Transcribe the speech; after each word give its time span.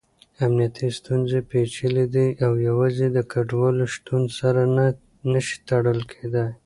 امنیتي 0.45 0.87
ستونزې 0.99 1.39
پېچلې 1.49 2.05
دي 2.15 2.27
او 2.45 2.51
يوازې 2.67 3.07
د 3.11 3.17
کډوالو 3.31 3.85
شتون 3.93 4.23
سره 4.39 4.61
نه 5.31 5.39
شي 5.47 5.57
تړل 5.69 5.99
کېدای. 6.11 6.49